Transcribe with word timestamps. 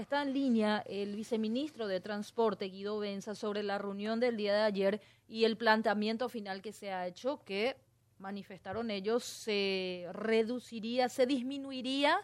está 0.00 0.22
en 0.22 0.32
línea 0.32 0.82
el 0.86 1.14
viceministro 1.14 1.86
de 1.86 2.00
Transporte, 2.00 2.66
Guido 2.66 2.98
Benza, 2.98 3.34
sobre 3.34 3.62
la 3.62 3.78
reunión 3.78 4.18
del 4.18 4.36
día 4.36 4.54
de 4.54 4.62
ayer 4.62 5.00
y 5.28 5.44
el 5.44 5.56
planteamiento 5.56 6.28
final 6.28 6.62
que 6.62 6.72
se 6.72 6.90
ha 6.90 7.06
hecho, 7.06 7.42
que 7.44 7.76
manifestaron 8.18 8.90
ellos, 8.90 9.24
se 9.24 10.06
reduciría, 10.12 11.08
se 11.08 11.26
disminuiría 11.26 12.18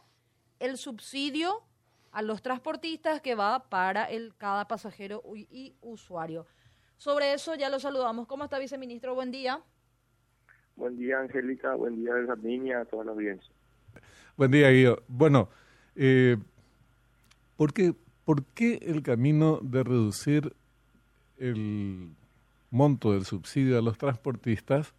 el 0.59 0.77
subsidio 0.79 1.63
a 2.13 2.23
los 2.23 2.43
transportistas 2.43 3.21
que 3.21 3.35
va 3.35 3.69
para 3.69 4.05
el 4.05 4.35
cada 4.37 4.67
pasajero 4.67 5.23
y 5.35 5.75
usuario. 5.83 6.47
Sobre 6.97 7.35
eso 7.35 7.55
ya 7.55 7.69
lo 7.69 7.79
saludamos. 7.79 8.27
¿Cómo 8.27 8.45
está, 8.45 8.59
viceministro? 8.59 9.15
Buen 9.15 9.31
día. 9.31 9.61
Buen 10.77 10.97
día, 10.97 11.21
Angélica. 11.21 11.75
Buen 11.75 11.97
día, 11.97 12.13
niña, 12.43 12.81
a 12.81 12.85
toda 12.87 13.05
la 13.05 13.13
audiencia. 13.13 13.55
Buen 14.37 14.51
día, 14.51 14.71
Guido. 14.71 15.03
Bueno, 15.09 15.51
eh, 15.95 16.37
¿por, 17.57 17.73
qué, 17.73 17.95
¿por 18.25 18.45
qué 18.45 18.79
el 18.83 19.03
camino 19.03 19.59
de 19.63 19.83
reducir 19.83 20.55
el 21.39 22.11
monto 22.71 23.13
del 23.13 23.25
subsidio 23.25 23.79
a 23.79 23.83
los 23.83 23.99
transportistas 23.99 24.95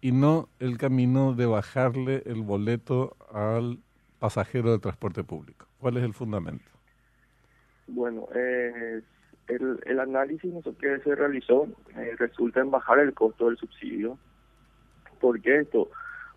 y 0.00 0.12
no 0.12 0.48
el 0.58 0.78
camino 0.78 1.34
de 1.34 1.46
bajarle 1.46 2.22
el 2.26 2.42
boleto 2.42 3.16
al 3.32 3.78
pasajero 4.18 4.72
de 4.72 4.78
transporte 4.78 5.24
público? 5.24 5.66
¿Cuál 5.78 5.96
es 5.96 6.04
el 6.04 6.14
fundamento? 6.14 6.70
Bueno, 7.86 8.28
eh, 8.34 9.02
el, 9.48 9.80
el, 9.84 10.00
análisis 10.00 10.52
que 10.78 10.98
se 11.00 11.14
realizó 11.14 11.66
eh, 11.96 12.14
resulta 12.18 12.60
en 12.60 12.70
bajar 12.70 13.00
el 13.00 13.12
costo 13.14 13.46
del 13.46 13.56
subsidio. 13.56 14.16
¿Por 15.20 15.40
qué 15.40 15.60
esto? 15.60 15.90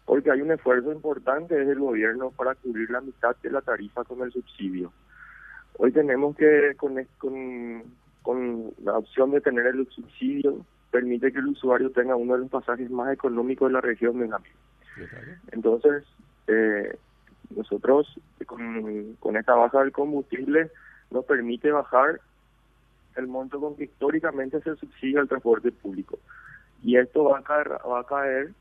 Porque 0.06 0.32
hay 0.32 0.42
un 0.42 0.52
esfuerzo 0.52 0.92
importante 0.92 1.56
desde 1.56 1.74
el 1.74 1.80
gobierno 1.80 2.32
para 2.32 2.56
cubrir 2.56 2.90
la 2.90 3.02
mitad 3.02 3.36
de 3.42 3.52
la 3.52 3.62
tarifa 3.62 4.04
con 4.04 4.22
el 4.22 4.32
subsidio. 4.32 4.92
Hoy 5.78 5.92
tenemos 5.92 6.36
que, 6.36 6.74
con, 6.78 6.96
con, 7.18 7.84
con 8.22 8.74
la 8.84 8.98
opción 8.98 9.32
de 9.32 9.42
tener 9.42 9.68
el 9.68 9.88
subsidio, 9.90 10.66
permite 10.92 11.32
que 11.32 11.40
el 11.40 11.48
usuario 11.48 11.92
tenga 11.92 12.16
uno 12.16 12.34
de 12.34 12.40
los 12.40 12.50
pasajes 12.50 12.90
más 12.90 13.12
económicos 13.12 13.70
de 13.70 13.74
la 13.74 13.82
región 13.82 14.20
de 14.20 14.28
Namibia. 14.28 14.54
Entonces, 15.52 16.04
eh, 16.48 16.96
nosotros 17.56 18.20
con, 18.46 19.16
con 19.20 19.38
esta 19.38 19.56
baja 19.56 19.80
del 19.80 19.92
combustible 19.92 20.70
nos 21.10 21.26
permite 21.26 21.72
bajar 21.72 22.20
el 23.16 23.28
monto 23.28 23.60
con 23.60 23.76
que 23.76 23.86
históricamente 23.86 24.62
se 24.62 24.76
subsidia 24.76 25.22
el 25.22 25.28
transporte 25.28 25.72
público. 25.72 26.20
Y 26.84 26.98
esto 26.98 27.24
va 27.26 27.40
a 27.40 27.44
caer, 27.44 27.72
va 27.72 28.00
a 28.02 28.06
caer 28.06 28.52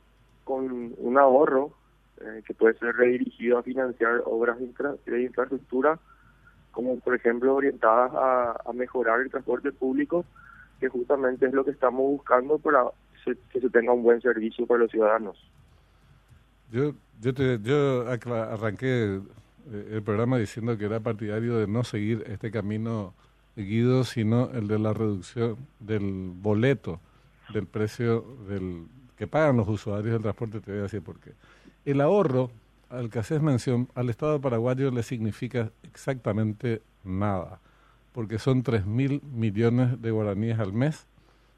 con 0.44 0.94
un 0.96 1.18
ahorro 1.18 1.72
eh, 2.20 2.42
que 2.46 2.54
puede 2.54 2.74
ser 2.78 2.94
redirigido 2.94 3.58
a 3.58 3.62
financiar 3.62 4.22
obras 4.26 4.58
de, 4.58 5.22
infraestructura, 5.22 5.98
como 6.72 6.98
por 6.98 7.14
ejemplo 7.14 7.54
orientadas 7.54 8.12
a, 8.14 8.72
mejorar 8.72 9.20
el 9.20 9.30
transporte 9.30 9.70
público, 9.72 10.24
que 10.80 10.88
justamente 10.88 11.46
es 11.46 11.52
lo 11.52 11.64
que 11.64 11.70
estamos 11.70 12.02
buscando 12.02 12.58
para 12.58 12.84
que 13.24 13.60
se 13.60 13.70
tenga 13.70 13.92
un 13.92 14.02
buen 14.02 14.20
servicio 14.20 14.66
para 14.66 14.80
los 14.80 14.90
ciudadanos. 14.90 15.38
Yo, 16.72 16.92
yo, 17.20 17.32
te, 17.32 17.60
yo 17.62 18.04
arranqué 18.08 19.20
eh, 19.70 19.88
el 19.92 20.02
programa 20.02 20.38
diciendo 20.38 20.76
que 20.76 20.86
era 20.86 20.98
partidario 20.98 21.56
de 21.58 21.68
no 21.68 21.84
seguir 21.84 22.24
este 22.26 22.50
camino 22.50 23.14
Guido, 23.54 24.04
sino 24.04 24.50
el 24.52 24.66
de 24.66 24.78
la 24.78 24.94
reducción 24.94 25.56
del 25.78 26.32
boleto, 26.34 27.00
del 27.52 27.66
precio 27.66 28.24
del 28.48 28.86
que 29.16 29.26
pagan 29.26 29.58
los 29.58 29.68
usuarios 29.68 30.12
del 30.14 30.22
transporte, 30.22 30.60
te 30.60 30.70
voy 30.70 30.80
a 30.80 30.84
decir 30.84 31.02
por 31.02 31.20
qué. 31.20 31.32
El 31.84 32.00
ahorro, 32.00 32.50
al 32.92 33.10
que 33.10 33.18
haces 33.18 33.40
mención, 33.40 33.88
al 33.94 34.10
Estado 34.10 34.40
paraguayo 34.40 34.90
le 34.90 35.02
significa 35.02 35.70
exactamente 35.82 36.82
nada, 37.04 37.60
porque 38.12 38.38
son 38.38 38.62
3 38.62 38.86
mil 38.86 39.22
millones 39.32 40.00
de 40.00 40.10
guaraníes 40.10 40.58
al 40.58 40.72
mes, 40.72 41.06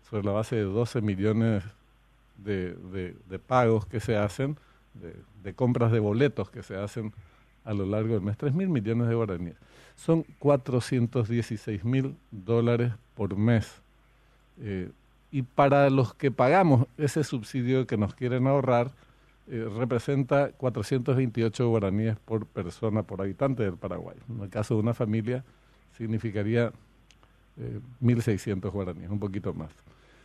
sobre 0.09 0.25
la 0.25 0.33
base 0.33 0.57
de 0.57 0.63
12 0.63 1.01
millones 1.01 1.65
de, 2.39 2.75
de, 3.29 3.39
pagos 3.39 3.87
que 3.87 4.01
se 4.01 4.17
hacen, 4.17 4.57
de, 5.43 5.55
compras 5.55 5.91
de 5.93 5.99
boletos 5.99 6.51
que 6.51 6.63
se 6.63 6.77
hacen 6.77 7.13
a 7.65 7.75
lo 7.75 7.85
largo 7.87 8.15
del 8.15 8.23
mes, 8.23 8.37
3 8.37 8.55
mil 8.55 8.69
millones 8.69 9.09
de 9.09 9.15
guaraníes 9.15 9.57
son 9.97 10.25
416 10.39 11.85
mil 11.85 12.17
dólares 12.31 12.93
por 13.15 13.37
mes. 13.37 13.83
Eh, 14.61 14.91
y 15.31 15.43
para 15.43 15.91
los 15.91 16.15
que 16.15 16.31
pagamos 16.31 16.87
ese 16.97 17.25
subsidio 17.25 17.87
que 17.87 17.97
nos 17.97 18.15
quieren 18.15 18.47
ahorrar, 18.47 18.93
eh, 19.49 19.69
representa 19.77 20.53
428 20.53 21.69
guaraníes 21.69 22.17
por 22.25 22.47
persona, 22.47 23.03
por 23.03 23.21
habitante 23.21 23.63
del 23.63 23.77
Paraguay. 23.77 24.17
En 24.29 24.43
el 24.43 24.51
caso 24.51 24.75
de 24.75 24.81
una 24.81 24.95
familia, 24.95 25.45
significaría 25.97 26.73
1.600 28.03 28.67
eh, 28.67 28.69
guaraníes, 28.71 29.11
un 29.11 29.19
poquito 29.19 29.53
más. 29.53 29.71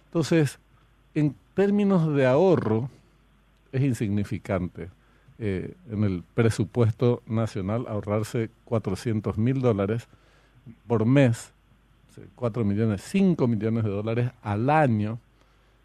Entonces, 0.06 0.60
en 1.14 1.36
términos 1.54 2.16
de 2.16 2.26
ahorro, 2.26 2.90
es 3.72 3.82
insignificante. 3.82 4.90
Eh, 5.38 5.74
en 5.90 6.04
el 6.04 6.24
presupuesto 6.34 7.22
nacional 7.26 7.86
ahorrarse 7.88 8.50
400 8.66 9.38
mil 9.38 9.62
dólares 9.62 10.08
por 10.86 11.06
mes, 11.06 11.54
4 12.36 12.66
millones, 12.66 13.02
5 13.04 13.48
millones 13.48 13.86
de 13.86 13.90
dólares 13.90 14.32
al 14.42 14.70
año, 14.70 15.20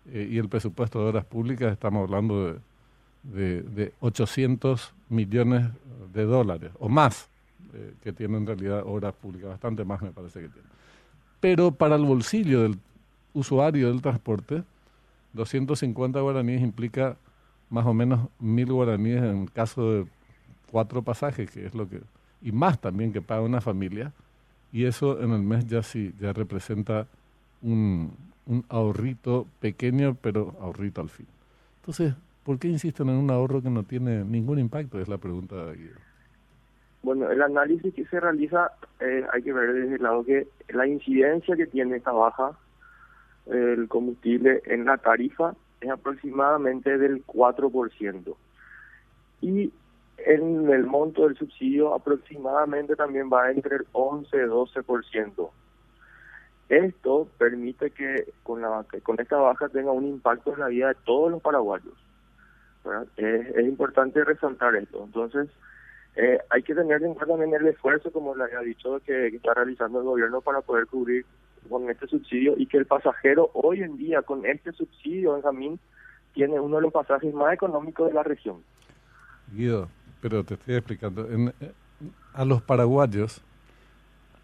eh, 0.06 0.28
y 0.31 0.39
el 0.39 0.49
presupuesto 0.49 1.01
de 1.01 1.11
obras 1.11 1.25
públicas 1.25 1.72
estamos 1.72 2.03
hablando 2.03 2.53
de, 2.53 2.59
de, 3.25 3.93
800 4.01 4.93
millones 5.09 5.69
de 6.12 6.25
dólares, 6.25 6.71
o 6.79 6.89
más, 6.89 7.29
eh, 7.73 7.95
que 8.03 8.12
tiene 8.12 8.37
en 8.37 8.47
realidad 8.47 8.83
obras 8.87 9.15
públicas, 9.15 9.51
bastante 9.51 9.85
más 9.85 10.03
me 10.03 10.11
parece 10.11 10.41
que 10.43 10.49
tiene. 10.49 10.69
Pero 11.41 11.73
para 11.73 11.97
el 11.97 12.05
bolsillo 12.05 12.63
del 12.63 12.79
usuario 13.33 13.89
del 13.89 14.01
transporte, 14.01 14.63
250 15.33 16.21
guaraníes 16.21 16.63
implica 16.63 17.17
más 17.71 17.87
o 17.87 17.95
menos 17.95 18.29
mil 18.39 18.73
guaraníes 18.73 19.23
en 19.23 19.47
caso 19.47 19.93
de 19.93 20.07
cuatro 20.71 21.03
pasajes, 21.03 21.51
que 21.51 21.67
es 21.67 21.75
lo 21.75 21.89
que, 21.89 22.01
y 22.43 22.53
más 22.53 22.81
también 22.81 23.13
que 23.13 23.21
paga 23.21 23.41
una 23.41 23.61
familia, 23.61 24.13
y 24.73 24.84
eso 24.84 25.21
en 25.21 25.33
el 25.33 25.43
mes 25.43 25.67
ya 25.67 25.83
sí, 25.83 26.15
ya 26.21 26.33
representa 26.33 27.07
un, 27.63 28.13
un 28.47 28.65
ahorrito 28.69 29.47
pequeño, 29.61 30.17
pero 30.21 30.57
ahorrito 30.61 31.01
al 31.01 31.09
fin. 31.09 31.27
Entonces, 31.81 32.15
¿por 32.44 32.59
qué 32.59 32.69
insisten 32.69 33.09
en 33.09 33.16
un 33.16 33.31
ahorro 33.31 33.62
que 33.62 33.71
no 33.71 33.82
tiene 33.82 34.25
ningún 34.25 34.59
impacto? 34.59 35.00
Es 35.00 35.09
la 35.09 35.19
pregunta. 35.19 35.56
Bueno, 37.03 37.31
el 37.31 37.43
análisis 37.43 37.93
que 37.94 38.05
se 38.06 38.21
realiza 38.21 38.71
eh, 39.00 39.25
hay 39.32 39.43
que 39.43 39.53
ver 39.53 39.72
desde 39.72 39.97
el 39.97 40.03
lado 40.03 40.25
que 40.25 40.47
la 40.69 40.87
incidencia 40.87 41.56
que 41.56 41.66
tiene 41.66 41.97
esta 41.97 42.12
baja 42.12 42.56
el 43.47 43.88
combustible 43.88 44.62
en 44.66 44.87
la 44.87 44.97
tarifa 44.97 45.54
es 45.81 45.91
aproximadamente 45.91 46.97
del 46.97 47.27
4%. 47.27 48.34
Y 49.43 49.72
en 50.19 50.71
el 50.71 50.87
monto 50.87 51.25
del 51.27 51.37
subsidio 51.37 51.94
aproximadamente 51.94 52.97
también 52.97 53.28
va 53.31 53.50
entre 53.50 53.77
el 53.77 53.87
11 53.93 54.34
y 54.34 54.41
12%. 54.41 55.50
Esto 56.71 57.28
permite 57.37 57.91
que 57.91 58.33
con 58.43 59.21
esta 59.21 59.37
baja 59.37 59.69
tenga 59.69 59.93
un 59.93 60.06
impacto 60.06 60.54
en 60.54 60.60
la 60.60 60.69
vida 60.69 60.88
de 60.88 60.94
todos 61.04 61.31
los 61.31 61.43
paraguayos. 61.43 62.03
Es, 63.17 63.65
importante 63.65 64.25
resaltar 64.25 64.75
esto. 64.77 65.05
Entonces, 65.05 65.49
eh, 66.17 66.39
hay 66.50 66.62
que 66.62 66.75
tener 66.75 67.03
en 67.03 67.15
cuenta 67.15 67.27
también 67.34 67.55
el 67.55 67.69
esfuerzo, 67.69 68.11
como 68.12 68.34
le 68.34 68.45
había 68.45 68.61
dicho, 68.61 69.00
que, 69.05 69.28
está 69.28 69.55
realizando 69.55 70.00
el 70.00 70.05
gobierno 70.05 70.41
para 70.41 70.61
poder 70.61 70.87
cubrir 70.87 71.25
con 71.69 71.89
este 71.89 72.06
subsidio 72.06 72.55
y 72.59 72.67
que 72.67 72.77
el 72.77 72.87
pasajero 72.87 73.50
hoy 73.55 73.83
en 73.83 73.97
día 73.97 74.22
con 74.22 74.45
este 74.45 74.72
subsidio, 74.72 75.34
Benjamín, 75.34 75.81
tiene 76.34 76.61
uno 76.61 76.77
de 76.77 76.83
los 76.83 76.93
pasajes 76.93 77.33
más 77.33 77.55
económicos 77.55 78.09
de 78.09 78.15
la 78.15 78.22
región. 78.22 78.62
Guido, 79.53 79.89
pero 80.21 80.45
te 80.45 80.55
estoy 80.55 80.75
explicando, 80.75 81.31
en, 81.31 81.49
eh, 81.61 81.72
a 82.34 82.45
los 82.45 82.61
paraguayos 82.62 83.43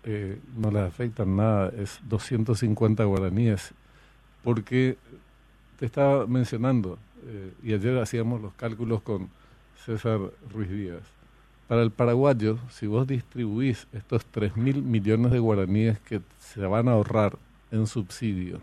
eh, 0.05 0.39
no 0.57 0.71
les 0.71 0.83
afectan 0.83 1.37
nada, 1.37 1.71
es 1.77 2.01
250 2.09 3.04
guaraníes, 3.04 3.75
porque 4.42 4.97
te 5.78 5.87
estaba 5.87 6.27
mencionando, 6.27 6.98
eh, 7.27 7.53
y 7.63 7.75
ayer 7.75 7.99
hacíamos 7.99 8.41
los 8.41 8.53
cálculos 8.55 9.03
con 9.03 9.28
César 9.77 10.21
Ruiz 10.53 10.71
Díaz, 10.71 11.03
para 11.71 11.83
el 11.83 11.93
paraguayo, 11.93 12.59
si 12.69 12.89
vos 12.89 13.07
distribuís 13.07 13.87
estos 13.93 14.27
3 14.27 14.57
mil 14.57 14.83
millones 14.83 15.31
de 15.31 15.39
guaraníes 15.39 16.01
que 16.01 16.21
se 16.39 16.67
van 16.67 16.89
a 16.89 16.93
ahorrar 16.95 17.39
en 17.71 17.87
subsidio, 17.87 18.61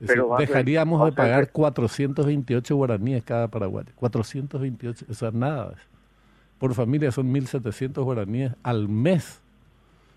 dejaríamos 0.00 1.04
de 1.04 1.12
pagar 1.12 1.50
428 1.52 2.76
guaraníes 2.76 3.22
cada 3.24 3.48
paraguayo. 3.48 3.92
428, 3.96 5.04
o 5.10 5.14
sea, 5.14 5.30
nada. 5.32 5.74
Por 6.58 6.72
familia 6.72 7.12
son 7.12 7.30
1.700 7.30 8.02
guaraníes 8.02 8.52
al 8.62 8.88
mes. 8.88 9.42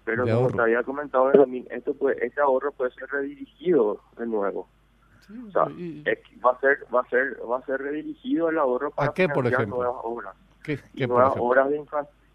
Pero 0.05 0.23
como 0.23 0.51
te 0.51 0.61
había 0.61 0.83
comentado, 0.83 1.29
esto 1.33 2.09
este 2.21 2.39
ahorro 2.39 2.71
puede 2.71 2.91
ser 2.91 3.09
redirigido 3.09 3.99
de 4.17 4.25
nuevo. 4.25 4.69
O 5.29 5.51
sea, 5.51 5.63
va 5.63 6.51
a 6.51 6.59
ser 6.59 6.77
va 6.93 7.01
a 7.01 7.09
ser 7.09 7.37
va 7.49 7.57
a 7.57 7.65
ser 7.65 7.81
redirigido 7.81 8.49
el 8.49 8.57
ahorro 8.57 8.91
para 8.91 9.11
¿A 9.11 9.13
qué, 9.13 9.27
por 9.27 9.45
ejemplo? 9.45 9.77
nuevas 9.77 9.95
obras 10.03 10.35
¿Qué, 10.63 10.79
qué 10.95 11.07
nuevas 11.07 11.33
obras 11.37 11.69
de 11.69 11.83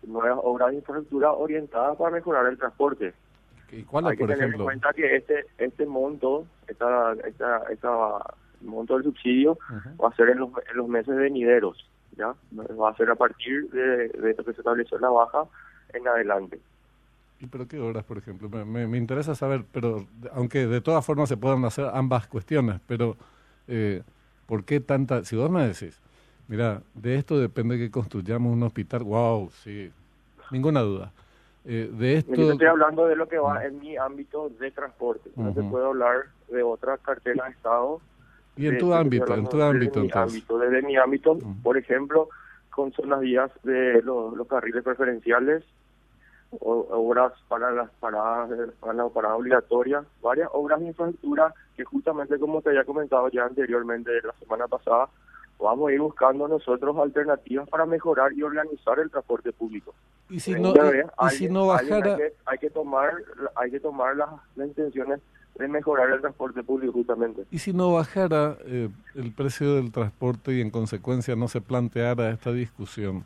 nuevas 0.07 0.39
obras 0.43 0.71
de 0.71 0.77
infraestructura 0.77 1.33
orientadas 1.33 1.97
para 1.97 2.11
mejorar 2.11 2.47
el 2.47 2.59
transporte. 2.59 3.15
¿Y 3.71 3.83
cuál 3.85 4.07
Hay 4.07 4.17
que 4.17 4.25
por 4.25 4.29
tener 4.29 4.45
ejemplo? 4.49 4.65
en 4.65 4.81
cuenta 4.81 4.93
que 4.93 5.17
este 5.17 5.47
este 5.59 5.87
monto, 5.87 6.47
esta, 6.67 7.15
esta, 7.25 7.59
esta 7.71 8.19
monto 8.61 8.95
del 8.95 9.05
subsidio 9.05 9.59
va 10.03 10.09
a 10.09 10.17
ser 10.17 10.29
en 10.31 10.39
los, 10.39 10.51
en 10.71 10.77
los 10.77 10.89
meses 10.89 11.17
venideros, 11.17 11.89
¿ya? 12.17 12.35
Va 12.53 12.91
a 12.91 12.97
ser 12.97 13.11
a 13.11 13.15
partir 13.15 13.69
de, 13.71 14.09
de 14.09 14.31
esto 14.31 14.45
que 14.45 14.53
se 14.53 14.61
estableció 14.61 14.99
la 14.99 15.09
baja 15.11 15.45
en 15.95 16.07
adelante. 16.07 16.61
¿Y 17.43 17.49
pero 17.49 17.67
qué 17.67 17.81
horas, 17.81 18.05
por 18.05 18.19
ejemplo? 18.19 18.49
Me, 18.49 18.65
me- 18.65 18.87
me 18.87 18.97
interesa 18.99 19.35
saber, 19.35 19.65
pero 19.73 20.07
aunque 20.33 20.65
de 20.69 20.81
todas 20.81 21.05
formas 21.05 21.29
se 21.29 21.37
puedan 21.37 21.65
hacer 21.65 21.87
ambas 21.93 22.29
cuestiones, 22.29 22.81
pero 22.87 23.17
eh, 23.67 24.03
¿por 24.47 24.65
qué 24.65 24.79
tanta? 24.79 25.25
Si 25.25 25.35
vos 25.35 25.51
me 25.51 25.67
decís, 25.67 26.01
mira, 26.47 26.83
de 26.95 27.17
esto 27.17 27.41
depende 27.41 27.79
que 27.79 27.91
construyamos 27.91 28.53
un 28.53 28.63
hospital, 28.63 29.03
wow, 29.03 29.51
sí, 29.51 29.91
ninguna 30.53 30.83
duda. 30.83 31.11
Eh, 31.65 31.91
de 31.93 32.19
esto, 32.19 32.33
Yo 32.33 32.53
estoy 32.53 32.69
hablando 32.69 33.07
de 33.07 33.17
lo 33.17 33.27
que 33.29 33.39
va 33.39 33.65
en 33.65 33.81
mi 33.81 33.97
ámbito 33.97 34.49
de 34.61 34.71
transporte. 34.71 35.31
No 35.35 35.51
Ujú. 35.51 35.69
puedo 35.69 35.87
hablar 35.89 36.27
de 36.49 36.63
otra 36.63 36.97
cartera 36.99 37.47
de 37.47 37.51
Estado. 37.51 38.01
y 38.55 38.67
en 38.67 38.75
de- 38.75 38.79
tu 38.81 38.93
ámbito, 38.95 39.35
en 39.35 39.49
tu 39.49 39.57
desde 39.57 39.69
ámbito 39.69 40.01
mi 40.01 40.07
entonces. 40.07 40.33
ámbito, 40.35 40.59
desde 40.59 40.83
mi 40.83 40.97
ámbito, 40.97 41.33
Ujú. 41.33 41.55
por 41.63 41.77
ejemplo, 41.77 42.29
con 42.71 42.93
son 42.93 43.09
las 43.11 43.21
vías 43.21 43.51
de 43.65 44.01
los, 44.03 44.37
los 44.37 44.47
carriles 44.47 44.85
preferenciales, 44.85 45.65
obras 46.61 47.33
para 47.49 47.71
las 47.71 47.91
paradas, 48.01 48.51
para 48.81 48.93
la 48.95 49.09
parada 49.09 49.37
obligatoria, 49.37 50.05
varias 50.23 50.49
obras 50.53 50.81
de 50.81 50.87
infraestructura 50.87 51.55
que 51.77 51.85
justamente 51.85 52.39
como 52.39 52.61
te 52.61 52.71
había 52.71 52.85
comentado 52.85 53.29
ya 53.31 53.45
anteriormente 53.45 54.11
la 54.23 54.35
semana 54.39 54.69
pasada, 54.69 55.09
vamos 55.59 55.89
a 55.89 55.93
ir 55.93 56.01
buscando 56.01 56.49
nosotros 56.49 56.97
alternativas 56.99 57.69
para 57.69 57.87
mejorar 57.87 58.33
y 58.33 58.43
organizar 58.43 58.99
el 58.99 59.11
transporte 59.11 59.53
público. 59.53 59.95
Y 60.29 60.41
si 60.41 60.53
no, 60.61 60.73
y- 61.31 61.31
si 61.31 61.49
no 61.49 61.67
bajara, 61.69 61.97
hay 61.97 62.17
que, 62.17 62.35
hay 62.47 62.59
que 62.59 62.71
tomar 62.71 63.13
hay 63.55 63.71
que 63.71 63.81
tomar 63.81 64.17
las, 64.17 64.29
las 64.57 64.69
intenciones 64.69 65.21
de 65.55 65.69
mejorar 65.69 66.11
el 66.11 66.21
transporte 66.21 66.63
público 66.63 66.95
justamente 66.95 67.45
y 67.51 67.59
si 67.59 67.75
no 67.75 67.93
bajara 67.93 68.57
eh, 68.65 68.89
el 69.15 69.33
precio 69.33 69.75
del 69.77 69.93
transporte 69.93 70.55
y 70.55 70.63
en 70.63 70.71
consecuencia 70.71 71.37
no 71.37 71.47
se 71.49 71.61
planteara 71.61 72.31
esta 72.31 72.53
discusión, 72.53 73.25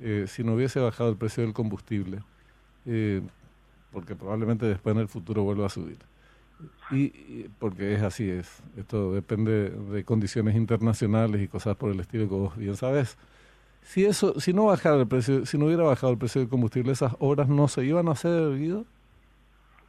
eh, 0.00 0.26
si 0.28 0.44
no 0.44 0.54
hubiese 0.54 0.78
bajado 0.80 1.08
el 1.10 1.16
precio 1.16 1.42
del 1.42 1.54
combustible, 1.54 2.18
eh, 2.86 3.22
porque 3.92 4.14
probablemente 4.16 4.66
después 4.66 4.94
en 4.94 5.02
el 5.02 5.08
futuro 5.08 5.42
vuelva 5.44 5.66
a 5.66 5.70
subir. 5.70 5.98
Y, 6.90 7.04
y- 7.04 7.50
porque 7.58 7.94
es 7.94 8.02
así, 8.02 8.28
es 8.30 8.62
esto 8.76 9.12
depende 9.12 9.70
de 9.70 10.04
condiciones 10.04 10.54
internacionales 10.54 11.40
y 11.42 11.48
cosas 11.48 11.76
por 11.76 11.90
el 11.90 12.00
estilo 12.00 12.28
que 12.28 12.34
vos 12.34 12.56
bien 12.56 12.76
sabes. 12.76 13.16
Si 13.82 14.04
eso, 14.06 14.40
si 14.40 14.52
no 14.54 14.66
bajara 14.66 14.96
el 14.96 15.06
precio, 15.06 15.44
si 15.44 15.58
no 15.58 15.66
hubiera 15.66 15.82
bajado 15.82 16.12
el 16.12 16.18
precio 16.18 16.40
del 16.40 16.48
combustible, 16.48 16.92
esas 16.92 17.14
obras 17.18 17.48
no 17.48 17.68
se 17.68 17.84
iban 17.84 18.08
a 18.08 18.12
hacer, 18.12 18.56
Guido. 18.56 18.84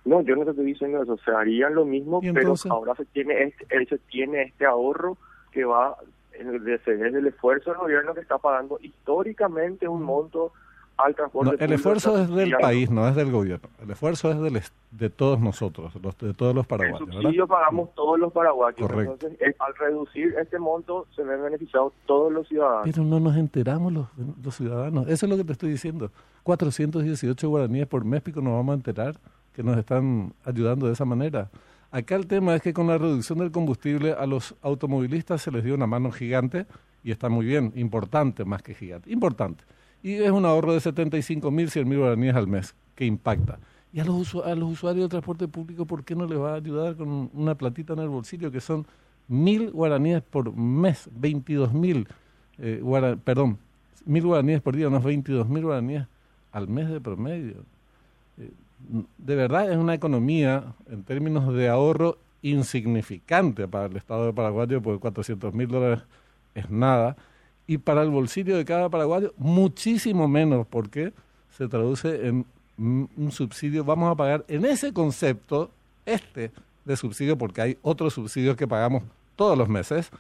no 0.06 0.22
yo 0.22 0.36
no 0.36 0.44
te 0.44 0.52
estoy 0.52 0.66
diciendo 0.66 1.02
eso 1.02 1.18
se 1.24 1.32
harían 1.32 1.76
lo 1.76 1.86
mismo 1.86 2.20
¿Y 2.22 2.32
pero 2.32 2.54
ahora 2.70 2.96
se 2.96 3.06
tiene 3.06 3.44
este 3.44 3.86
se 3.86 3.98
tiene 3.98 4.44
este 4.44 4.66
ahorro 4.66 5.18
que 5.52 5.64
va 5.66 5.96
desde 6.38 7.08
el 7.08 7.28
esfuerzo 7.28 7.70
del 7.72 7.80
gobierno 7.80 8.14
que 8.14 8.20
está 8.22 8.38
pagando 8.38 8.78
históricamente 8.82 9.88
un 9.88 10.04
monto 10.04 10.52
al 10.98 11.14
transporte 11.16 11.46
No, 11.48 11.52
el 11.54 11.58
público, 11.58 11.76
esfuerzo 11.76 12.18
es 12.22 12.30
del 12.30 12.52
país, 12.58 12.90
no 12.90 13.08
es 13.08 13.16
del 13.16 13.32
gobierno. 13.32 13.68
El 13.84 13.92
esfuerzo 13.92 14.32
es 14.32 14.40
del, 14.40 14.62
de 14.92 15.10
todos 15.10 15.40
nosotros, 15.40 15.94
los- 16.02 16.18
de 16.18 16.34
todos 16.34 16.56
los 16.56 16.64
el 16.64 16.68
paraguayos, 16.70 17.08
¿verdad? 17.08 17.22
subsidio 17.22 17.48
pagamos 17.48 17.94
todos 17.96 18.18
los 18.20 18.32
paraguayos 18.32 18.80
Correcto. 18.80 19.14
entonces 19.14 19.42
eh, 19.42 19.56
al 19.60 19.76
reducir 19.76 20.34
este 20.40 20.58
monto 20.58 21.06
se 21.16 21.24
ven 21.24 21.42
beneficiados 21.44 21.92
todos 22.06 22.32
los 22.32 22.48
ciudadanos 22.48 22.84
Pero 22.86 23.04
no 23.04 23.20
nos 23.20 23.36
enteramos 23.36 23.92
los, 23.92 24.08
los 24.42 24.56
ciudadanos. 24.56 25.08
Eso 25.10 25.26
es 25.26 25.30
lo 25.30 25.38
que 25.38 25.44
te 25.44 25.52
estoy 25.52 25.70
diciendo. 25.72 26.12
418 26.44 27.50
guaraníes 27.50 27.88
por 27.88 28.06
mes, 28.06 28.22
pico 28.22 28.40
nos 28.42 28.54
vamos 28.54 28.74
a 28.74 28.76
enterar 28.76 29.16
que 29.54 29.64
nos 29.64 29.78
están 29.78 30.34
ayudando 30.46 30.88
de 30.88 30.94
esa 30.94 31.06
manera. 31.06 31.50
Acá 31.92 32.16
el 32.16 32.28
tema 32.28 32.56
es 32.56 32.62
que 32.62 32.74
con 32.74 32.88
la 32.88 32.98
reducción 32.98 33.40
del 33.40 33.52
combustible 33.52 34.14
a 34.14 34.26
los 34.26 34.56
automovilistas 34.62 35.42
se 35.42 35.52
les 35.52 35.64
dio 35.64 35.76
una 35.76 35.88
mano 35.88 36.12
gigante 36.12 36.66
y 37.04 37.12
está 37.12 37.30
muy 37.30 37.46
bien, 37.46 37.72
importante 37.76 38.44
más 38.46 38.62
que 38.62 38.74
gigante, 38.74 39.12
importante. 39.12 39.64
Y 40.06 40.22
es 40.22 40.30
un 40.30 40.46
ahorro 40.46 40.72
de 40.72 40.80
75 40.80 41.50
mil, 41.50 41.68
100 41.68 41.90
mil 41.90 41.98
guaraníes 41.98 42.36
al 42.36 42.46
mes, 42.46 42.76
que 42.94 43.06
impacta. 43.06 43.58
Y 43.92 44.00
a 44.00 44.06
los, 44.06 44.36
a 44.36 44.54
los 44.54 44.74
usuarios 44.74 45.06
del 45.06 45.10
transporte 45.10 45.48
público, 45.48 45.88
¿por 45.88 46.04
qué 46.04 46.14
no 46.14 46.28
les 46.28 46.38
va 46.38 46.52
a 46.52 46.56
ayudar 46.58 46.96
con 46.96 47.32
una 47.34 47.56
platita 47.56 47.94
en 47.94 48.00
el 48.00 48.10
bolsillo 48.10 48.52
que 48.52 48.62
son 48.62 48.86
mil 49.28 49.72
guaraníes 49.72 50.22
por 50.22 50.56
mes, 50.56 51.10
22 51.12 51.74
mil, 51.74 52.08
eh, 52.60 52.84
perdón, 53.24 53.58
mil 54.06 54.24
guaraníes 54.28 54.62
por 54.62 54.76
día, 54.76 54.90
unos 54.90 55.04
22 55.04 55.50
mil 55.50 55.64
guaraníes 55.64 56.06
al 56.52 56.68
mes 56.68 56.88
de 56.88 57.02
promedio? 57.02 57.56
Eh, 58.38 58.52
de 59.18 59.36
verdad 59.36 59.72
es 59.72 59.78
una 59.80 59.96
economía 59.96 60.66
en 60.88 61.02
términos 61.02 61.52
de 61.52 61.68
ahorro 61.68 62.20
insignificante 62.44 63.68
para 63.68 63.88
el 63.88 63.98
Estado 63.98 64.28
de 64.28 64.34
Paraguayo, 64.34 64.84
porque 64.84 65.00
400 65.00 65.52
mil 65.56 65.68
dólares 65.68 66.04
es 66.54 66.70
nada, 66.70 67.18
y 67.68 67.78
para 67.78 68.04
el 68.04 68.10
bolsillo 68.10 68.58
de 68.58 68.66
cada 68.66 68.90
paraguayo 68.90 69.34
muchísimo 69.38 70.28
menos, 70.28 70.68
porque 70.68 71.14
se 71.52 71.68
traduce 71.68 72.28
en 72.28 72.46
mm, 72.78 73.06
un 73.18 73.32
subsidio, 73.32 73.84
vamos 73.84 74.12
a 74.12 74.16
pagar 74.16 74.46
en 74.48 74.66
ese 74.66 74.94
concepto, 74.94 75.72
este 76.06 76.52
de 76.84 76.96
subsidio, 76.96 77.38
porque 77.38 77.62
hay 77.62 77.78
otros 77.82 78.14
subsidios 78.14 78.56
que 78.56 78.68
pagamos 78.68 79.04
todos 79.36 79.58
los 79.58 79.68
meses, 79.68 80.12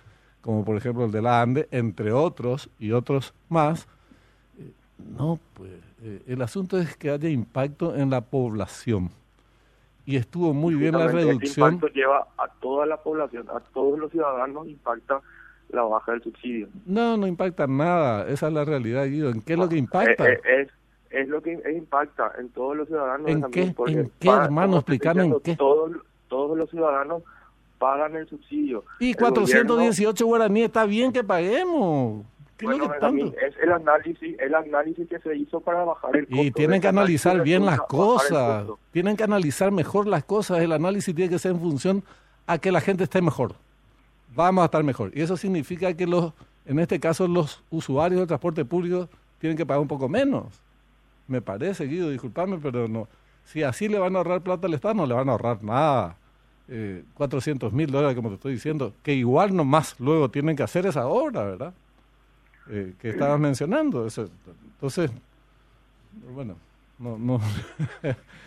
como 0.41 0.65
por 0.65 0.77
ejemplo 0.77 1.05
el 1.05 1.11
de 1.11 1.21
la 1.21 1.41
ANDE, 1.41 1.67
entre 1.71 2.11
otros 2.11 2.69
y 2.79 2.91
otros 2.91 3.33
más, 3.49 3.87
eh, 4.59 4.71
no, 5.17 5.39
pues 5.53 5.71
eh, 6.01 6.23
el 6.27 6.41
asunto 6.41 6.79
es 6.79 6.97
que 6.97 7.11
haya 7.11 7.29
impacto 7.29 7.95
en 7.95 8.09
la 8.09 8.21
población. 8.21 9.11
Y 10.07 10.17
estuvo 10.17 10.53
muy 10.53 10.75
bien 10.75 10.93
la 10.93 11.07
reducción. 11.07 11.41
Este 11.41 11.61
impacto 11.61 11.87
lleva 11.87 12.27
a 12.37 12.47
toda 12.47 12.85
la 12.85 12.97
población, 12.97 13.47
a 13.49 13.59
todos 13.59 13.97
los 13.97 14.11
ciudadanos, 14.11 14.67
impacta 14.67 15.21
la 15.69 15.83
baja 15.83 16.13
del 16.13 16.23
subsidio. 16.23 16.67
No, 16.85 17.17
no 17.17 17.27
impacta 17.27 17.67
nada. 17.67 18.27
Esa 18.27 18.47
es 18.47 18.53
la 18.53 18.65
realidad, 18.65 19.05
Guido. 19.05 19.29
¿En 19.29 19.41
qué 19.41 19.53
es 19.53 19.59
lo 19.59 19.69
que 19.69 19.77
impacta? 19.77 20.29
Eh, 20.29 20.39
eh, 20.45 20.61
es, 20.61 20.69
es 21.09 21.27
lo 21.27 21.41
que 21.41 21.59
impacta 21.73 22.31
en 22.39 22.49
todos 22.49 22.75
los 22.75 22.87
ciudadanos. 22.87 23.29
¿En 23.29 23.41
también, 23.41 23.69
qué? 23.69 23.73
porque 23.73 23.93
¿En 23.93 24.11
qué, 24.19 24.29
hermano? 24.29 24.77
Explícame 24.77 25.25
en 25.25 25.39
qué. 25.41 25.55
Todos, 25.55 25.91
todos 26.27 26.57
los 26.57 26.69
ciudadanos 26.69 27.23
pagan 27.77 28.15
el 28.15 28.27
subsidio. 28.27 28.83
y 28.99 29.11
El 29.11 29.17
418 29.17 30.25
guaraníes, 30.25 30.67
está 30.67 30.85
bien 30.85 31.11
que 31.11 31.23
paguemos. 31.23 32.25
¿Qué 32.57 32.65
es 32.65 32.71
gobierno, 32.71 32.87
bueno, 32.87 33.01
tanto? 33.01 33.15
Benjamín, 33.15 33.35
es 33.45 33.55
el 33.61 33.71
análisis, 33.71 34.39
el 34.39 34.55
análisis 34.55 35.09
que 35.09 35.19
se 35.19 35.35
hizo 35.35 35.59
para 35.59 35.83
bajar 35.83 36.15
el 36.15 36.25
costo. 36.25 36.41
Y 36.41 36.51
tienen 36.51 36.79
que 36.79 36.87
analizar 36.87 37.41
bien 37.41 37.65
las 37.65 37.81
cosas. 37.81 38.65
Tienen 38.91 39.17
que 39.17 39.23
analizar 39.23 39.71
mejor 39.71 40.07
las 40.07 40.23
cosas. 40.23 40.59
El 40.59 40.71
análisis 40.71 41.13
tiene 41.13 41.29
que 41.29 41.39
ser 41.39 41.51
en 41.51 41.59
función 41.59 42.03
a 42.47 42.57
que 42.57 42.71
la 42.71 42.79
gente 42.79 43.03
esté 43.03 43.21
mejor. 43.21 43.55
Vamos 44.35 44.61
a 44.63 44.65
estar 44.65 44.83
mejor. 44.83 45.11
Y 45.15 45.21
eso 45.21 45.37
significa 45.37 45.93
que 45.93 46.05
los, 46.05 46.33
en 46.65 46.79
este 46.79 46.99
caso, 46.99 47.27
los 47.27 47.63
usuarios 47.69 48.19
del 48.19 48.27
transporte 48.27 48.65
público 48.65 49.09
tienen 49.39 49.57
que 49.57 49.65
pagar 49.65 49.81
un 49.81 49.87
poco 49.87 50.09
menos. 50.09 50.61
Me 51.27 51.41
parece, 51.41 51.85
Guido, 51.85 52.09
disculpame, 52.09 52.57
pero 52.57 52.87
no. 52.87 53.07
Si 53.45 53.63
así 53.63 53.87
le 53.87 53.97
van 53.97 54.15
a 54.15 54.19
ahorrar 54.19 54.41
plata 54.41 54.67
al 54.67 54.73
Estado, 54.73 54.95
no 54.95 55.05
le 55.05 55.13
van 55.13 55.29
a 55.29 55.33
ahorrar 55.33 55.63
nada. 55.63 56.17
Eh, 56.67 57.03
400 57.13 57.71
mil 57.73 57.91
dólares, 57.91 58.15
como 58.15 58.29
te 58.29 58.35
estoy 58.35 58.53
diciendo, 58.53 58.93
que 59.03 59.13
igual 59.13 59.55
nomás 59.55 59.95
luego 59.99 60.29
tienen 60.29 60.55
que 60.55 60.63
hacer 60.63 60.85
esa 60.85 61.07
obra, 61.07 61.43
¿verdad? 61.43 61.73
Eh, 62.69 62.93
que 62.99 63.09
estabas 63.09 63.39
mencionando. 63.39 64.07
Entonces, 64.07 65.11
bueno, 66.33 66.55
no, 66.97 67.17
no, 67.17 67.39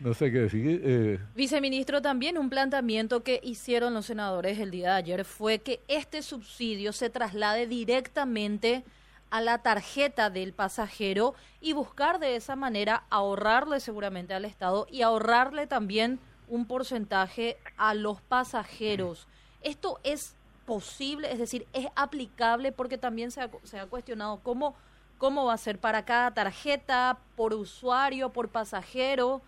no 0.00 0.14
sé 0.14 0.32
qué 0.32 0.38
decir. 0.40 0.80
Eh, 0.84 1.18
Viceministro, 1.34 2.02
también 2.02 2.38
un 2.38 2.50
planteamiento 2.50 3.22
que 3.22 3.40
hicieron 3.42 3.94
los 3.94 4.06
senadores 4.06 4.58
el 4.58 4.70
día 4.70 4.92
de 4.92 4.96
ayer 4.96 5.24
fue 5.24 5.58
que 5.58 5.80
este 5.88 6.22
subsidio 6.22 6.92
se 6.92 7.10
traslade 7.10 7.66
directamente 7.66 8.82
a 9.30 9.40
la 9.40 9.58
tarjeta 9.58 10.30
del 10.30 10.52
pasajero 10.52 11.34
y 11.60 11.72
buscar 11.72 12.18
de 12.18 12.34
esa 12.36 12.56
manera 12.56 13.04
ahorrarle 13.10 13.78
seguramente 13.80 14.34
al 14.34 14.44
Estado 14.44 14.86
y 14.90 15.02
ahorrarle 15.02 15.66
también 15.66 16.18
un 16.48 16.66
porcentaje 16.66 17.58
a 17.76 17.94
los 17.94 18.20
pasajeros. 18.22 19.28
Esto 19.62 20.00
es 20.02 20.34
posible, 20.66 21.32
es 21.32 21.38
decir, 21.38 21.66
es 21.72 21.86
aplicable 21.94 22.72
porque 22.72 22.98
también 22.98 23.30
se 23.30 23.42
ha, 23.42 23.50
se 23.62 23.78
ha 23.78 23.86
cuestionado 23.86 24.40
cómo, 24.42 24.74
cómo 25.18 25.44
va 25.44 25.54
a 25.54 25.58
ser 25.58 25.78
para 25.78 26.04
cada 26.04 26.32
tarjeta, 26.32 27.18
por 27.36 27.54
usuario, 27.54 28.30
por 28.30 28.48
pasajero. 28.48 29.42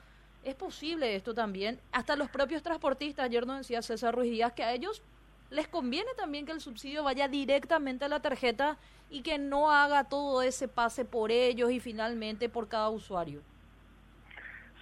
Es 0.45 0.55
posible 0.57 1.15
esto 1.15 1.35
también. 1.35 1.79
Hasta 1.93 2.17
los 2.17 2.29
propios 2.29 2.63
transportistas, 2.63 3.27
ayer 3.27 3.47
nos 3.47 3.59
decía 3.59 3.81
César 3.81 4.15
Ruiz 4.15 4.31
Díaz, 4.31 4.53
que 4.53 4.65
a 4.65 4.73
ellos 4.73 5.03
les 5.51 5.69
conviene 5.69 6.11
también 6.17 6.47
que 6.47 6.53
el 6.53 6.61
subsidio 6.61 7.05
vaya 7.05 7.29
directamente 7.29 8.05
a 8.05 8.09
la 8.09 8.21
tarjeta 8.21 8.77
y 9.11 9.23
que 9.23 9.39
no 9.39 9.71
haga 9.71 10.05
todo 10.05 10.43
ese 10.43 10.67
pase 10.67 11.05
por 11.05 11.31
ellos 11.31 11.71
y 11.71 11.79
finalmente 11.79 12.49
por 12.49 12.69
cada 12.69 12.89
usuario. 12.89 13.41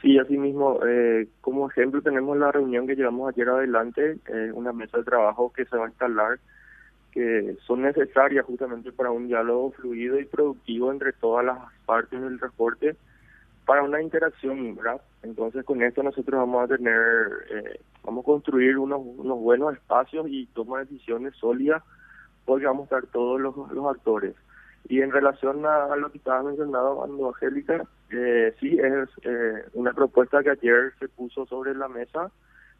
Sí, 0.01 0.17
asimismo, 0.19 0.81
eh, 0.87 1.29
como 1.43 1.69
ejemplo 1.69 2.01
tenemos 2.01 2.39
la 2.39 2.51
reunión 2.53 2.87
que 2.87 2.97
llevamos 2.97 3.29
ayer 3.29 3.49
adelante, 3.51 4.17
eh, 4.29 4.51
una 4.55 4.73
mesa 4.73 4.97
de 4.97 5.05
trabajo 5.05 5.53
que 5.53 5.67
se 5.67 5.77
va 5.77 5.87
a 5.87 5.89
instalar 5.89 6.39
que 7.11 7.57
son 7.67 7.83
necesarias 7.83 8.47
justamente 8.47 8.93
para 8.93 9.11
un 9.11 9.27
diálogo 9.27 9.73
fluido 9.73 10.19
y 10.21 10.25
productivo 10.25 10.93
entre 10.93 11.13
todas 11.13 11.45
las 11.45 11.59
partes 11.85 12.21
del 12.21 12.39
transporte 12.39 12.97
para 13.71 13.85
una 13.85 14.03
interacción, 14.03 14.75
¿verdad? 14.75 15.01
Entonces 15.23 15.65
con 15.65 15.81
esto 15.81 16.03
nosotros 16.03 16.41
vamos 16.41 16.65
a 16.65 16.77
tener, 16.77 16.97
eh, 17.51 17.81
vamos 18.03 18.25
a 18.25 18.27
construir 18.27 18.77
unos, 18.79 19.01
buenos 19.39 19.75
espacios 19.75 20.27
y 20.29 20.47
tomar 20.47 20.89
decisiones 20.89 21.37
sólidas 21.37 21.81
porque 22.45 22.67
vamos 22.67 22.81
a 22.91 22.97
estar 22.97 23.07
todos 23.13 23.41
los, 23.41 23.55
actores. 23.87 24.35
Y 24.89 25.03
en 25.03 25.13
relación 25.13 25.65
a, 25.67 25.95
lo 25.95 26.11
que 26.11 26.19
estaba 26.19 26.43
mencionando, 26.43 27.29
Angélica, 27.29 27.85
eh, 28.11 28.53
sí, 28.59 28.77
es 28.77 29.09
eh, 29.23 29.65
una 29.75 29.93
propuesta 29.93 30.43
que 30.43 30.51
ayer 30.51 30.93
se 30.99 31.07
puso 31.07 31.47
sobre 31.47 31.73
la 31.73 31.87
mesa, 31.87 32.33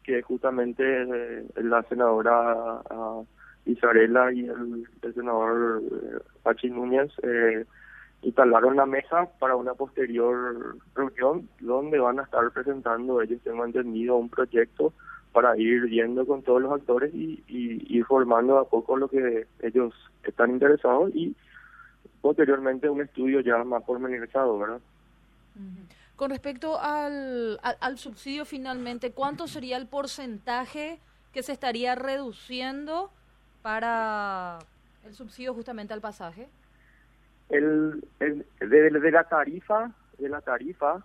que 0.03 0.21
justamente 0.23 0.83
eh, 0.83 1.45
la 1.55 1.83
senadora 1.83 2.81
uh, 2.89 3.25
Isarela 3.65 4.33
y 4.33 4.41
el, 4.41 5.13
senador 5.13 5.83
eh, 5.83 6.19
Pachi 6.43 6.69
Núñez 6.69 7.13
eh, 7.23 7.63
instalaron 8.21 8.75
la 8.75 8.85
mesa 8.85 9.29
para 9.39 9.55
una 9.55 9.73
posterior 9.73 10.77
reunión 10.95 11.49
donde 11.59 11.99
van 11.99 12.19
a 12.19 12.23
estar 12.23 12.49
presentando, 12.51 13.21
ellos 13.21 13.41
tengo 13.43 13.65
entendido, 13.65 14.17
un 14.17 14.29
proyecto 14.29 14.93
para 15.31 15.57
ir 15.57 15.87
viendo 15.87 16.25
con 16.25 16.43
todos 16.43 16.61
los 16.61 16.73
actores 16.73 17.13
y, 17.13 17.41
y 17.47 18.01
formando 18.03 18.59
a 18.59 18.67
poco 18.67 18.97
lo 18.97 19.07
que 19.07 19.47
ellos 19.61 19.93
están 20.23 20.51
interesados 20.51 21.15
y 21.15 21.35
posteriormente 22.21 22.89
un 22.89 23.01
estudio 23.01 23.41
ya 23.41 23.63
más 23.63 23.83
pormenorizado, 23.83 24.57
¿verdad? 24.57 24.81
Con 26.15 26.29
respecto 26.29 26.79
al, 26.79 27.59
al, 27.63 27.97
subsidio 27.97 28.45
finalmente, 28.45 29.11
¿cuánto 29.11 29.47
sería 29.47 29.77
el 29.77 29.87
porcentaje 29.87 30.99
que 31.33 31.43
se 31.43 31.51
estaría 31.51 31.95
reduciendo 31.95 33.11
para 33.61 34.59
el 35.03 35.15
subsidio 35.15 35.53
justamente 35.53 35.93
al 35.93 36.01
pasaje? 36.01 36.47
El, 37.51 38.03
el 38.19 38.45
de, 38.59 39.11
la 39.11 39.23
tarifa, 39.25 39.91
de 40.17 40.29
la 40.29 40.41
tarifa, 40.41 41.03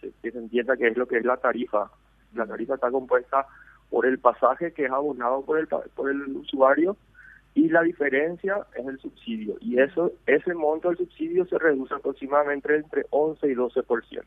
que 0.00 0.30
se 0.30 0.38
entienda 0.38 0.76
que 0.76 0.88
es 0.88 0.96
lo 0.96 1.06
que 1.06 1.18
es 1.18 1.24
la 1.24 1.36
tarifa. 1.36 1.90
La 2.34 2.46
tarifa 2.46 2.74
está 2.74 2.90
compuesta 2.90 3.46
por 3.90 4.06
el 4.06 4.18
pasaje 4.18 4.72
que 4.72 4.86
es 4.86 4.90
abonado 4.90 5.42
por 5.42 5.58
el, 5.58 5.68
por 5.68 6.10
el 6.10 6.22
usuario 6.36 6.96
y 7.54 7.68
la 7.68 7.82
diferencia 7.82 8.66
es 8.74 8.86
el 8.86 8.98
subsidio. 8.98 9.56
Y 9.60 9.78
eso 9.78 10.12
ese 10.26 10.54
monto 10.54 10.88
del 10.88 10.98
subsidio 10.98 11.46
se 11.46 11.58
reduce 11.58 11.94
aproximadamente 11.94 12.74
entre 12.74 13.06
11 13.10 13.46
y 13.46 13.54
12%. 13.54 14.22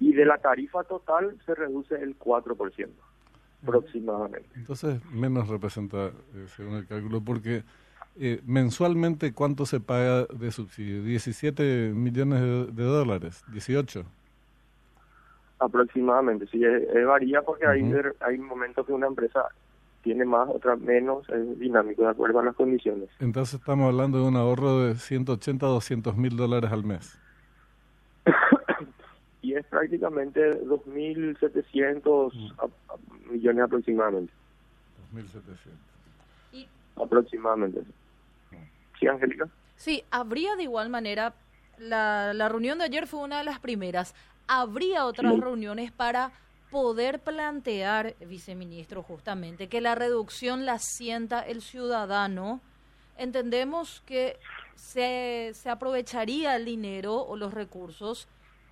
Y 0.00 0.14
de 0.14 0.24
la 0.24 0.38
tarifa 0.38 0.84
total 0.84 1.36
se 1.44 1.54
reduce 1.54 1.96
el 1.96 2.18
4% 2.18 2.88
aproximadamente. 3.62 4.48
Entonces, 4.54 5.04
menos 5.12 5.48
representa, 5.48 6.06
eh, 6.06 6.46
según 6.56 6.74
el 6.74 6.86
cálculo, 6.86 7.20
porque 7.20 7.62
eh, 8.18 8.40
mensualmente, 8.44 9.32
¿cuánto 9.32 9.64
se 9.64 9.80
paga 9.80 10.26
de 10.26 10.50
subsidio? 10.50 11.02
17 11.02 11.92
millones 11.94 12.74
de, 12.74 12.82
dólares, 12.84 13.42
18. 13.52 14.04
Aproximadamente, 15.58 16.46
sí, 16.48 16.62
eh, 16.64 17.04
varía 17.04 17.40
porque 17.42 17.66
hay, 17.66 17.82
hay 18.20 18.38
momentos 18.38 18.86
que 18.86 18.92
una 18.92 19.06
empresa 19.06 19.46
tiene 20.02 20.24
más, 20.24 20.48
otra 20.48 20.76
menos, 20.76 21.28
es 21.30 21.58
dinámico 21.58 22.02
de 22.02 22.10
acuerdo 22.10 22.40
a 22.40 22.44
las 22.44 22.56
condiciones. 22.56 23.08
Entonces 23.20 23.60
estamos 23.60 23.86
hablando 23.86 24.18
de 24.18 24.24
un 24.28 24.36
ahorro 24.36 24.80
de 24.80 24.96
180 24.96 25.64
a 25.64 25.68
200 25.68 26.16
mil 26.16 26.36
dólares 26.36 26.70
al 26.70 26.84
mes. 26.84 27.18
y 29.42 29.54
es 29.54 29.64
prácticamente 29.66 30.60
2.700 30.64 32.32
mm. 32.34 33.32
millones 33.32 33.64
aproximadamente. 33.64 34.32
2.700. 35.14 36.66
Aproximadamente. 36.96 37.82
¿Sí, 39.02 39.08
Angélica? 39.08 39.48
Sí, 39.76 40.04
habría 40.12 40.54
de 40.54 40.62
igual 40.62 40.88
manera, 40.88 41.34
la, 41.76 42.32
la 42.34 42.48
reunión 42.48 42.78
de 42.78 42.84
ayer 42.84 43.08
fue 43.08 43.18
una 43.18 43.38
de 43.38 43.44
las 43.44 43.58
primeras, 43.58 44.14
habría 44.46 45.06
otras 45.06 45.36
reuniones 45.40 45.90
para 45.90 46.30
poder 46.70 47.18
plantear, 47.18 48.14
viceministro, 48.20 49.02
justamente, 49.02 49.68
que 49.68 49.80
la 49.80 49.96
reducción 49.96 50.66
la 50.66 50.78
sienta 50.78 51.40
el 51.40 51.62
ciudadano. 51.62 52.60
Entendemos 53.18 54.02
que 54.06 54.38
se, 54.76 55.50
se 55.54 55.68
aprovecharía 55.68 56.54
el 56.54 56.64
dinero 56.64 57.16
o 57.16 57.36
los 57.36 57.52
recursos 57.52 58.28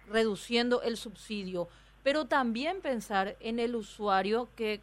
reduciendo 0.08 0.80
el 0.82 0.96
subsidio, 0.96 1.68
pero 2.04 2.26
también 2.26 2.80
pensar 2.80 3.36
en 3.40 3.58
el 3.58 3.74
usuario 3.74 4.48
que 4.54 4.80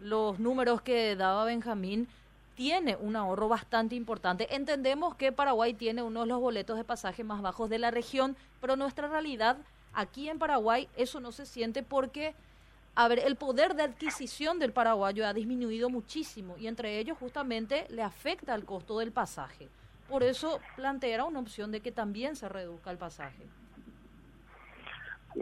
los 0.00 0.38
números 0.38 0.80
que 0.80 1.14
daba 1.14 1.44
Benjamín 1.44 2.08
tiene 2.58 2.96
un 2.96 3.14
ahorro 3.14 3.48
bastante 3.48 3.94
importante. 3.94 4.52
Entendemos 4.52 5.14
que 5.14 5.30
Paraguay 5.30 5.74
tiene 5.74 6.02
uno 6.02 6.22
de 6.22 6.26
los 6.26 6.40
boletos 6.40 6.76
de 6.76 6.82
pasaje 6.82 7.22
más 7.22 7.40
bajos 7.40 7.70
de 7.70 7.78
la 7.78 7.92
región, 7.92 8.36
pero 8.60 8.74
nuestra 8.74 9.06
realidad 9.06 9.58
aquí 9.94 10.28
en 10.28 10.40
Paraguay 10.40 10.88
eso 10.96 11.20
no 11.20 11.30
se 11.30 11.46
siente 11.46 11.84
porque 11.84 12.34
a 12.96 13.06
ver, 13.06 13.20
el 13.20 13.36
poder 13.36 13.76
de 13.76 13.84
adquisición 13.84 14.58
del 14.58 14.72
paraguayo 14.72 15.24
ha 15.24 15.32
disminuido 15.32 15.88
muchísimo 15.88 16.56
y 16.58 16.66
entre 16.66 16.98
ellos 16.98 17.16
justamente 17.16 17.86
le 17.90 18.02
afecta 18.02 18.56
el 18.56 18.64
costo 18.64 18.98
del 18.98 19.12
pasaje. 19.12 19.68
Por 20.08 20.24
eso 20.24 20.58
plantea 20.74 21.24
una 21.26 21.38
opción 21.38 21.70
de 21.70 21.78
que 21.78 21.92
también 21.92 22.34
se 22.34 22.48
reduzca 22.48 22.90
el 22.90 22.98
pasaje. 22.98 23.46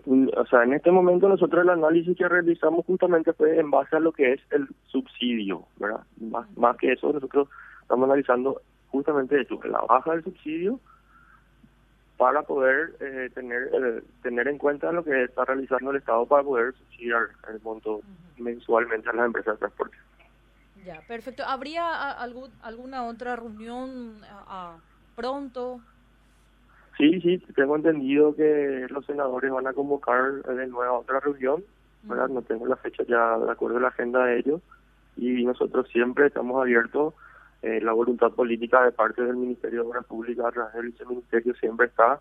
O 0.05 0.47
sea, 0.47 0.65
en 0.65 0.75
este 0.75 0.91
momento 0.91 1.29
nosotros 1.29 1.63
el 1.63 1.71
análisis 1.71 2.17
que 2.17 2.29
realizamos 2.29 2.85
justamente 2.87 3.33
fue 3.33 3.59
en 3.59 3.71
base 3.71 3.97
a 3.97 4.01
lo 4.01 4.13
que 4.13 4.35
es 4.35 4.41
el 4.51 4.69
subsidio, 4.87 5.65
¿verdad? 5.79 6.01
Más, 6.21 6.51
más 6.57 6.77
que 6.77 6.93
eso, 6.93 7.13
nosotros 7.13 7.49
estamos 7.83 8.05
analizando 8.05 8.61
justamente 8.89 9.41
eso, 9.41 9.61
la 9.65 9.81
baja 9.83 10.13
del 10.13 10.25
subsidio 10.25 10.81
para 12.17 12.43
poder 12.43 12.97
eh, 13.01 13.31
tener 13.35 13.69
eh, 13.73 14.03
tener 14.23 14.49
en 14.49 14.59
cuenta 14.59 14.91
lo 14.93 15.05
que 15.05 15.25
está 15.25 15.45
realizando 15.45 15.91
el 15.91 15.99
Estado 15.99 16.25
para 16.27 16.43
poder 16.43 16.75
subsidiar 16.75 17.29
el 17.49 17.61
monto 17.63 18.01
mensualmente 18.39 19.09
a 19.11 19.13
las 19.13 19.27
empresas 19.27 19.55
de 19.55 19.59
transporte. 19.59 19.97
Ya, 20.85 21.01
perfecto. 21.07 21.43
¿Habría 21.45 22.13
algún, 22.13 22.51
alguna 22.63 23.05
otra 23.05 23.37
reunión 23.37 24.21
pronto? 25.15 25.81
Sí, 26.97 27.21
sí, 27.21 27.39
tengo 27.55 27.77
entendido 27.77 28.35
que 28.35 28.87
los 28.89 29.05
senadores 29.05 29.51
van 29.51 29.67
a 29.67 29.75
convocar 29.75 30.43
de 30.43 30.67
nuevo 30.67 30.95
a 30.95 30.99
otra 31.01 31.21
reunión. 31.21 31.63
No 32.05 32.43
tengo 32.43 32.67
la 32.67 32.77
fecha 32.77 33.03
ya 33.07 33.37
de 33.39 33.51
acuerdo 33.51 33.79
a 33.79 33.81
la 33.81 33.89
agenda 33.89 34.25
de 34.25 34.39
ellos 34.39 34.63
y 35.17 35.45
nosotros 35.45 35.89
siempre 35.89 36.27
estamos 36.27 36.61
abiertos, 36.61 37.15
eh, 37.63 37.81
la 37.81 37.93
voluntad 37.93 38.31
política 38.33 38.85
de 38.85 38.93
parte 38.93 39.23
del 39.23 39.37
Ministerio 39.37 39.83
de 39.83 39.89
Obras 39.89 40.05
Públicas 40.05 40.47
a 40.47 40.53
través 40.53 40.75
del 40.75 40.87
viceministerio 40.87 41.55
siempre 41.55 41.87
está, 41.87 42.21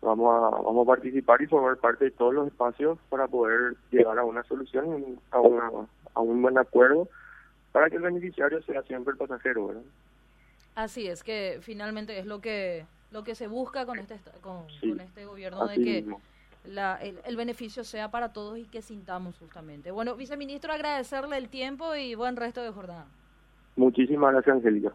vamos 0.00 0.34
a, 0.34 0.62
vamos 0.62 0.86
a 0.86 0.92
participar 0.92 1.42
y 1.42 1.46
formar 1.46 1.76
parte 1.76 2.06
de 2.06 2.10
todos 2.12 2.32
los 2.32 2.46
espacios 2.46 2.98
para 3.08 3.26
poder 3.26 3.74
llegar 3.90 4.18
a 4.18 4.24
una 4.24 4.42
solución, 4.44 5.18
a, 5.32 5.40
una, 5.40 5.70
a 6.14 6.20
un 6.20 6.40
buen 6.40 6.56
acuerdo 6.56 7.08
para 7.72 7.90
que 7.90 7.96
el 7.96 8.02
beneficiario 8.02 8.62
sea 8.62 8.82
siempre 8.82 9.12
el 9.12 9.18
pasajero, 9.18 9.66
¿verdad? 9.68 9.82
Así 10.76 11.08
es, 11.08 11.22
que 11.22 11.58
finalmente 11.62 12.18
es 12.18 12.26
lo 12.26 12.40
que 12.40 12.86
lo 13.10 13.24
que 13.24 13.34
se 13.34 13.46
busca 13.46 13.86
con 13.86 13.98
este 13.98 14.18
con, 14.40 14.66
este 15.00 15.24
gobierno 15.24 15.66
de 15.66 15.76
que 15.76 16.06
la, 16.64 16.96
el, 16.96 17.36
beneficio 17.36 17.84
sea 17.84 18.10
para 18.10 18.32
todos 18.32 18.58
y 18.58 18.64
que 18.64 18.82
sintamos 18.82 19.38
justamente. 19.38 19.90
Bueno, 19.90 20.16
viceministro, 20.16 20.72
agradecerle 20.72 21.36
el 21.38 21.48
tiempo 21.48 21.94
y 21.94 22.14
buen 22.14 22.36
resto 22.36 22.62
de 22.62 22.70
jornada. 22.70 23.06
Muchísimas 23.76 24.32
gracias, 24.32 24.56
Angélica. 24.56 24.92